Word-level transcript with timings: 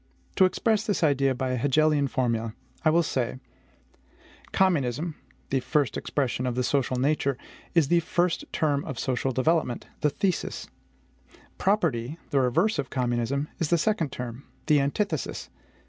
To 0.37 0.45
express 0.45 0.83
this 0.83 1.03
idea 1.03 1.35
by 1.35 1.51
an 1.51 1.59
Hegelian 1.59 2.07
formula, 2.07 2.55
I 2.83 2.89
will 2.89 3.03
say: 3.03 3.37
Communism 4.51 5.13
the 5.51 5.59
first 5.59 5.95
expression 5.95 6.47
of 6.47 6.55
the 6.55 6.63
social 6.63 6.97
nature 6.97 7.37
is 7.75 7.89
the 7.89 7.99
first 7.99 8.45
term 8.51 8.83
of 8.85 8.97
social 8.97 9.31
development, 9.31 9.85
the 9.99 10.09
THESIS; 10.09 10.69
property, 11.59 12.17
the 12.31 12.39
reverse 12.39 12.79
of 12.79 12.89
communism, 12.89 13.47
is 13.59 13.69
the 13.69 13.77
second 13.77 14.11
term, 14.11 14.43
the 14.65 14.79
ANTITHESIS. 14.79 15.51